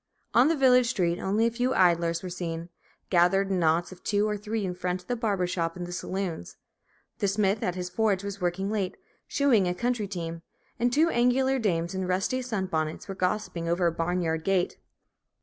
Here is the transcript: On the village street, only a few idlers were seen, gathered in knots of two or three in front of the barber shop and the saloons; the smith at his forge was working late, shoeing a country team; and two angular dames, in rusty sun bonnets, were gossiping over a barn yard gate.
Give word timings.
On 0.33 0.47
the 0.47 0.55
village 0.55 0.87
street, 0.87 1.19
only 1.19 1.45
a 1.45 1.51
few 1.51 1.75
idlers 1.75 2.23
were 2.23 2.29
seen, 2.31 2.69
gathered 3.11 3.51
in 3.51 3.59
knots 3.59 3.91
of 3.91 4.03
two 4.03 4.27
or 4.27 4.35
three 4.35 4.65
in 4.65 4.73
front 4.73 5.03
of 5.03 5.07
the 5.07 5.15
barber 5.15 5.45
shop 5.45 5.75
and 5.75 5.85
the 5.85 5.91
saloons; 5.91 6.57
the 7.19 7.27
smith 7.27 7.61
at 7.61 7.75
his 7.75 7.91
forge 7.91 8.23
was 8.23 8.41
working 8.41 8.71
late, 8.71 8.97
shoeing 9.27 9.67
a 9.67 9.75
country 9.75 10.07
team; 10.07 10.41
and 10.79 10.91
two 10.91 11.11
angular 11.11 11.59
dames, 11.59 11.93
in 11.93 12.07
rusty 12.07 12.41
sun 12.41 12.65
bonnets, 12.65 13.07
were 13.07 13.13
gossiping 13.13 13.67
over 13.69 13.85
a 13.85 13.91
barn 13.91 14.21
yard 14.23 14.43
gate. 14.43 14.79